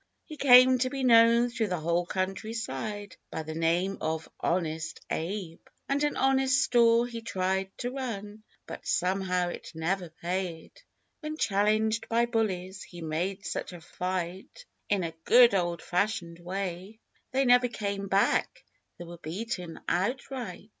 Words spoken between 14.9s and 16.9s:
a good old fashioned way, 28 LIFE